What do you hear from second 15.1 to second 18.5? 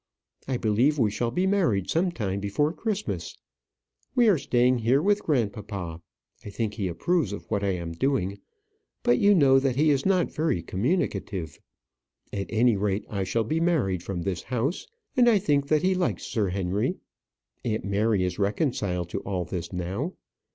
and I think that he likes Sir Henry. Aunt Mary is